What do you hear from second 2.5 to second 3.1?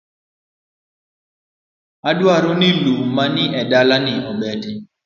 ni lum